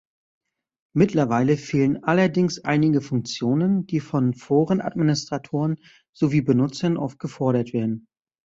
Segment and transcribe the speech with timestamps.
[0.95, 5.77] Mittlerweile fehlen allerdings einige Funktionen, die von Foren-Administratoren
[6.11, 8.07] sowie Benutzern oft gefordert werden.